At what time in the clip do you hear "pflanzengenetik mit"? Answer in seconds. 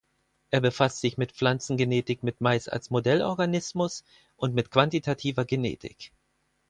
1.31-2.41